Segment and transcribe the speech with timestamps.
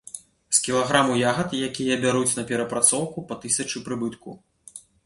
[0.59, 4.41] З кілаграму ягад, якія бяруць на перапрацоўку, па тысячы прыбытку.